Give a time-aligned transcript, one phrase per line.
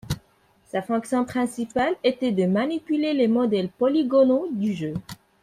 [0.65, 4.95] Sa fonction principale était de manipuler les modèles polygonaux du jeu.